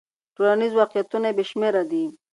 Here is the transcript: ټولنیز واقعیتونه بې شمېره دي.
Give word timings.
ټولنیز 0.35 0.71
واقعیتونه 0.79 1.27
بې 1.35 1.43
شمېره 1.49 1.81
دي. 1.91 2.03